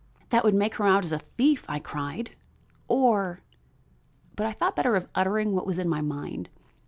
[0.31, 2.31] "That would make her out a thief," I cried,
[2.87, 3.41] "or"
[4.35, 6.49] but I thought better of uttering what was in my mind.